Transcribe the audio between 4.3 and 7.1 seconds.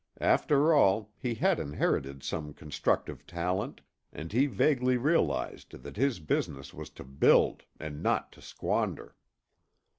he vaguely realized that his business was to